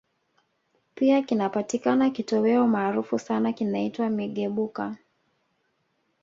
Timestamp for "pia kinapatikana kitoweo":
0.95-2.67